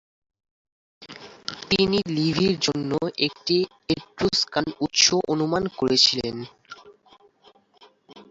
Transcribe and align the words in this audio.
তিনি 1.69 1.97
লিভির 2.15 2.55
জন্য 2.59 2.91
একটি 3.27 3.57
এট্রুসকান 3.89 4.65
উৎস 4.85 5.03
অনুমান 5.31 5.63
করেছিলেন। 5.79 6.35